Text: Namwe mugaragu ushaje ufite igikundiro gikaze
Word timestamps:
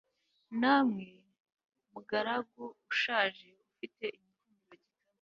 Namwe 0.59 1.07
mugaragu 1.91 2.65
ushaje 2.91 3.47
ufite 3.65 4.03
igikundiro 4.17 4.79
gikaze 4.83 4.97